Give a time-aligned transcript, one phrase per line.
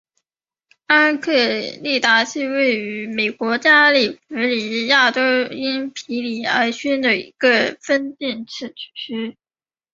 [0.87, 1.31] 阿科
[1.83, 5.21] 利塔是位于美国加利福尼亚州
[5.53, 9.37] 因皮里尔县的一个非建制地区。